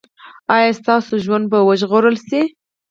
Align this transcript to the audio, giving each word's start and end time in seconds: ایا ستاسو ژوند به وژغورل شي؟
ایا 0.55 0.71
ستاسو 0.79 1.13
ژوند 1.25 1.45
به 1.51 1.59
وژغورل 1.69 2.15
شي؟ 2.27 2.41